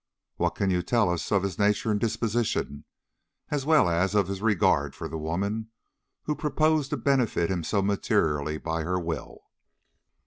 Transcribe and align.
"What 0.37 0.55
can 0.55 0.71
you 0.71 0.81
tell 0.81 1.11
us 1.11 1.31
of 1.31 1.43
his 1.43 1.59
nature 1.59 1.91
and 1.91 1.99
disposition, 1.99 2.85
as 3.51 3.67
well 3.67 3.87
as 3.87 4.15
of 4.15 4.29
his 4.29 4.41
regard 4.41 4.95
for 4.95 5.07
the 5.07 5.15
woman 5.15 5.69
who 6.23 6.33
proposed 6.35 6.89
to 6.89 6.97
benefit 6.97 7.51
him 7.51 7.63
so 7.63 7.83
materially 7.83 8.57
by 8.57 8.81
her 8.81 8.99
will?" 8.99 9.43